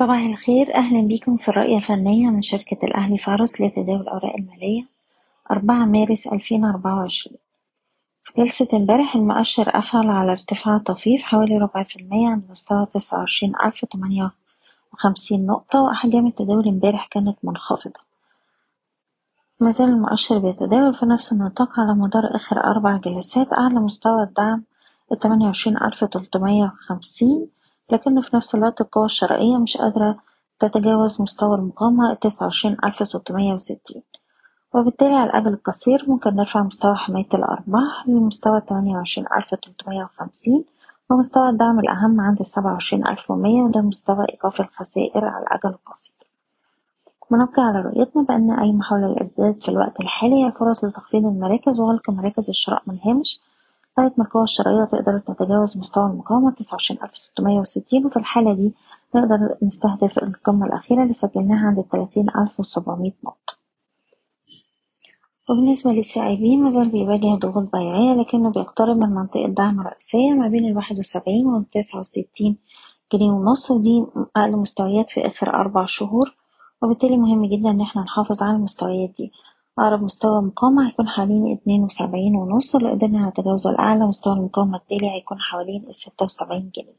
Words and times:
صباح 0.00 0.18
الخير. 0.18 0.74
أهلا 0.74 1.00
بيكم 1.00 1.36
في 1.36 1.48
الرؤية 1.48 1.76
الفنية 1.76 2.30
من 2.30 2.42
شركة 2.42 2.78
الأهلي 2.82 3.18
فارس 3.18 3.60
لتداول 3.60 4.00
الأوراق 4.00 4.34
المالية. 4.38 4.86
أربعة 5.50 5.84
مارس 5.84 6.26
ألفين 6.26 6.64
أربعة 6.64 6.96
وعشرين. 6.96 7.38
في 8.22 8.32
جلسة 8.42 8.68
امبارح 8.74 9.16
المؤشر 9.16 9.70
قفل 9.70 10.10
على 10.10 10.32
ارتفاع 10.32 10.78
طفيف 10.78 11.22
حوالي 11.22 11.58
ربع 11.58 11.82
في 11.82 11.96
المية 11.96 12.28
عند 12.28 12.42
مستوى 12.50 12.86
تسعة 12.94 13.18
وعشرين 13.18 13.52
ألف 13.64 13.84
تمانية 13.84 14.30
وخمسين 14.92 15.46
نقطة 15.46 15.80
وأحجام 15.80 16.26
التداول 16.26 16.68
امبارح 16.68 17.06
كانت 17.06 17.36
منخفضة. 17.42 18.00
مازال 19.60 19.88
المؤشر 19.88 20.38
بيتداول 20.38 20.94
في 20.94 21.06
نفس 21.06 21.32
النطاق 21.32 21.80
على 21.80 21.94
مدار 21.94 22.36
آخر 22.36 22.64
أربع 22.64 22.96
جلسات 22.96 23.52
أعلى 23.52 23.80
مستوى 23.80 24.22
الدعم 24.22 24.62
التمانية 25.12 25.46
وعشرين 25.46 25.76
ألف 25.76 26.04
تلتمية 26.04 26.64
وخمسين. 26.64 27.59
لكنه 27.92 28.20
في 28.20 28.36
نفس 28.36 28.54
الوقت 28.54 28.80
القوى 28.80 29.04
الشرائية 29.04 29.56
مش 29.56 29.76
قادرة 29.76 30.16
تتجاوز 30.60 31.22
مستوى 31.22 31.54
المقاومة 31.54 32.12
التسعة 32.12 32.44
وعشرين 32.46 32.76
ألف 32.84 33.06
ستمية 33.08 33.52
وستين. 33.52 34.02
وبالتالي 34.74 35.14
على 35.14 35.30
الأجل 35.30 35.52
القصير 35.52 36.04
ممكن 36.08 36.36
نرفع 36.36 36.62
مستوى 36.62 36.94
حماية 36.96 37.28
الأرباح 37.34 38.08
لمستوى 38.08 38.60
تمانية 38.60 38.96
وعشرين 38.96 39.26
ألف 39.36 39.54
تلتمية 39.54 40.02
وخمسين 40.04 40.64
ومستوى 41.10 41.48
الدعم 41.48 41.80
الأهم 41.80 42.20
عند 42.20 42.40
السبعة 42.40 42.72
وعشرين 42.72 43.06
ألف 43.06 43.30
ومية 43.30 43.62
وده 43.62 43.80
مستوى 43.80 44.26
إيقاف 44.32 44.60
الخسائر 44.60 45.24
على 45.24 45.42
الأجل 45.42 45.68
القصير. 45.70 46.14
ونبقي 47.30 47.62
على 47.62 47.80
رؤيتنا 47.80 48.22
بأن 48.22 48.50
أي 48.50 48.72
محاولة 48.72 49.06
للارتداد 49.06 49.62
في 49.62 49.68
الوقت 49.68 50.00
الحالي 50.00 50.44
هي 50.46 50.52
فرص 50.52 50.84
لتخفيض 50.84 51.26
المراكز 51.26 51.80
وغلق 51.80 52.10
مراكز 52.10 52.48
الشراء 52.48 52.82
من 52.86 52.94
الهامش 52.94 53.40
ما 53.98 54.24
القوى 54.24 54.42
الشرائية 54.42 54.84
تقدر 54.84 55.18
تتجاوز 55.18 55.78
مستوى 55.78 56.06
المقاومة 56.10 56.50
تسعة 56.50 56.74
وعشرين 56.74 57.02
ألف 57.02 57.16
ستمية 57.16 57.60
وستين 57.60 58.06
وفي 58.06 58.16
الحالة 58.16 58.54
دي 58.54 58.74
نقدر 59.14 59.56
نستهدف 59.62 60.18
القمة 60.18 60.66
الأخيرة 60.66 61.02
اللي 61.02 61.12
سجلناها 61.12 61.66
عند 61.66 61.78
التلاتين 61.78 62.26
ألف 62.28 62.60
وسبعمية 62.60 63.12
نقطة. 63.24 63.60
وبالنسبة 65.50 65.92
للسي 65.92 66.26
اي 66.26 66.36
بي 66.36 66.56
مازال 66.56 66.88
بيواجه 66.88 67.38
ضغوط 67.38 67.72
بيعية 67.72 68.14
لكنه 68.14 68.50
بيقترب 68.50 68.96
من 68.96 69.10
منطقة 69.10 69.46
دعم 69.48 69.80
رئيسية 69.80 70.30
ما 70.32 70.48
بين 70.48 70.64
الواحد 70.64 70.98
وسبعين 70.98 71.46
والتسعة 71.46 72.00
وستين 72.00 72.56
جنيه 73.12 73.30
ونص 73.30 73.70
ودي 73.70 74.04
أقل 74.36 74.52
مستويات 74.56 75.10
في 75.10 75.26
آخر 75.26 75.54
أربع 75.54 75.86
شهور 75.86 76.34
وبالتالي 76.82 77.16
مهم 77.16 77.46
جدا 77.46 77.70
إن 77.70 77.80
إحنا 77.80 78.02
نحافظ 78.02 78.42
على 78.42 78.56
المستويات 78.56 79.10
دي. 79.18 79.32
أقرب 79.80 80.02
مستوى 80.02 80.42
مقاومة 80.42 80.88
هيكون 80.88 81.08
حوالين 81.08 81.52
اتنين 81.52 81.82
وسبعين 81.84 82.36
ونص 82.36 82.74
ولو 82.74 82.90
قدرنا 82.90 83.28
نتجاوزه 83.28 83.70
لأعلى 83.70 84.06
مستوى 84.06 84.32
المقاومة 84.32 84.76
التالي 84.76 85.10
هيكون 85.10 85.38
حوالين 85.40 85.84
الستة 85.88 86.24
وسبعين 86.24 86.70
جنيه. 86.76 86.96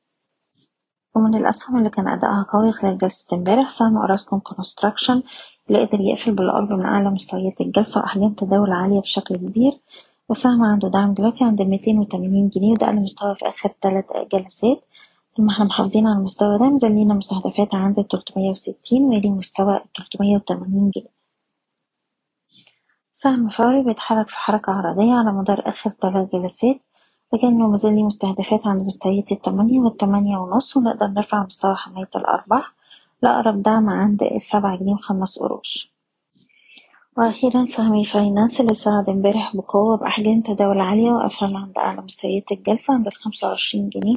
ومن 1.15 1.35
الأسهم 1.35 1.77
اللي 1.77 1.89
كان 1.89 2.07
أدائها 2.07 2.45
قوي 2.53 2.71
خلال 2.71 2.97
جلسة 2.97 3.37
امبارح 3.37 3.69
سهم 3.69 3.97
Orascom 3.97 4.39
Construction 4.39 5.23
اللي 5.69 5.85
قدر 5.85 5.99
يقفل 6.01 6.31
بالقرب 6.31 6.71
من 6.71 6.85
أعلى 6.85 7.09
مستويات 7.09 7.61
الجلسة 7.61 8.01
وأحجام 8.01 8.33
تداول 8.33 8.71
عالية 8.71 8.99
بشكل 8.99 9.35
كبير. 9.37 9.79
والسهم 10.29 10.63
عنده 10.63 10.87
دعم 10.87 11.13
دلوقتي 11.13 11.43
عند 11.43 11.61
ميتين 11.61 11.99
وتمانين 11.99 12.49
جنيه 12.49 12.71
وده 12.71 12.85
أقل 12.87 12.95
مستوى 12.95 13.35
في 13.35 13.45
آخر 13.49 13.69
تلات 13.81 14.05
جلسات. 14.33 14.83
طول 15.35 15.45
ما 15.45 15.51
إحنا 15.53 15.65
محافظين 15.65 16.07
على 16.07 16.17
المستوى 16.17 16.57
ده 16.59 16.65
مزلينا 16.65 17.13
مستهدفات 17.13 17.75
عند 17.75 17.99
التلتمية 17.99 18.49
وستين 18.49 19.03
ويلي 19.03 19.29
مستوى 19.29 19.77
التلتمية 19.77 20.35
وتمانين 20.35 20.89
جنيه. 20.95 21.20
سهم 23.21 23.49
فوري 23.49 23.83
بيتحرك 23.83 24.29
في 24.29 24.39
حركة 24.39 24.71
عرضية 24.73 25.13
على 25.13 25.31
مدار 25.31 25.61
آخر 25.65 25.89
تلات 25.89 26.31
جلسات 26.35 26.81
لكنه 27.33 27.67
مازال 27.67 27.95
ليه 27.95 28.03
مستهدفات 28.03 28.67
عند 28.67 28.81
مستويات 28.85 29.31
التمانية 29.31 29.79
والتمانية 29.79 30.37
ونص 30.37 30.77
ونقدر 30.77 31.07
نرفع 31.07 31.43
مستوى 31.43 31.75
حماية 31.75 32.09
الأرباح 32.15 32.73
لأقرب 33.23 33.61
دعم 33.61 33.89
عند 33.89 34.23
السبعة 34.23 34.77
جنيه 34.77 34.93
وخمس 34.93 35.39
قروش. 35.39 35.91
وأخيرا 37.17 37.63
سهم 37.63 38.03
e-finance 38.03 38.61
اللي 38.61 38.73
صعد 38.73 39.09
امبارح 39.09 39.55
بقوة 39.55 39.97
بأحجام 39.97 40.41
تداول 40.41 40.79
عالية 40.79 41.11
وقفل 41.11 41.55
عند 41.55 41.77
أعلى 41.77 42.01
مستويات 42.01 42.51
الجلسة 42.51 42.93
عند 42.93 43.07
الخمسة 43.07 43.47
وعشرين 43.47 43.89
جنيه. 43.89 44.15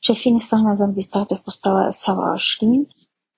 شايفين 0.00 0.36
السهم 0.36 0.64
مازال 0.64 0.90
بيستهدف 0.90 1.40
مستوى 1.46 1.88
السبعة 1.88 2.30
وعشرين 2.30 2.86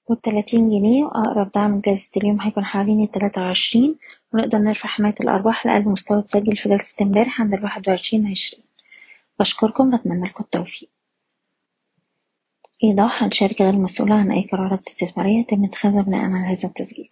والتلاتين 0.09 0.71
جنيه 0.71 1.05
وأقرب 1.05 1.51
دعم 1.51 1.81
جلسة 1.81 2.19
اليوم 2.21 2.41
هيكون 2.41 2.65
حوالين 2.65 3.03
التلاتة 3.03 3.43
وعشرين 3.43 3.97
ونقدر 4.34 4.59
نرفع 4.59 4.89
حماية 4.89 5.15
الأرباح 5.21 5.67
لأقل 5.67 5.84
مستوى 5.84 6.19
اتسجل 6.19 6.56
في 6.56 6.69
جلسة 6.69 7.03
امبارح 7.03 7.41
عند 7.41 7.55
الواحد 7.55 7.89
وعشرين 7.89 8.27
عشرين. 8.27 8.65
بشكركم 9.41 9.97
بتمنى 9.97 10.27
لكم 10.27 10.45
التوفيق. 10.45 10.89
إيضاح 12.84 13.23
الشركة 13.23 13.65
غير 13.65 13.77
مسؤولة 13.77 14.15
عن 14.15 14.31
أي 14.33 14.49
قرارات 14.53 14.87
استثمارية 14.89 15.41
يتم 15.41 15.65
اتخاذها 15.65 16.03
بناء 16.03 16.25
على 16.25 16.47
هذا 16.47 16.69
التسجيل. 16.69 17.09